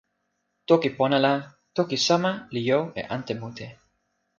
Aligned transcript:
toki 0.67 0.89
pona 0.97 1.17
la, 1.25 1.33
toki 1.75 1.97
sama 2.07 2.31
li 2.53 2.61
jo 2.69 2.79
e 3.01 3.01
ante 3.15 3.33
mute. 3.41 3.67